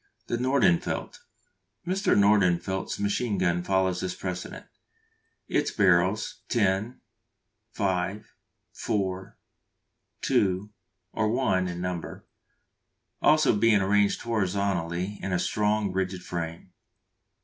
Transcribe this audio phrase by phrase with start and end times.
[0.25, 1.19] The Nordenfelt.
[1.85, 2.17] Mr.
[2.17, 4.65] Nordenfelt's machine gun follows this precedent;
[5.47, 6.99] its barrels 10,
[7.73, 8.33] 5,
[8.71, 9.37] 4,
[10.23, 10.71] 2,
[11.13, 12.25] or 1 in number
[13.21, 16.71] also being arranged horizontally in a strong, rigid frame.